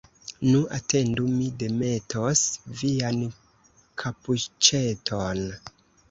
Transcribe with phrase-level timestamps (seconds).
[0.45, 2.41] Nu, atendu, mi demetos
[2.79, 3.19] vian
[4.05, 5.43] kapuĉeton!